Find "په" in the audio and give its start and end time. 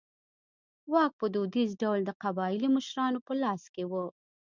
1.19-1.25, 3.27-3.33